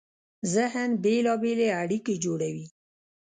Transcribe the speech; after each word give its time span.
ذهن 0.53 0.89
بېلابېلې 1.03 1.67
اړیکې 1.81 2.15
جوړوي. 2.23 2.65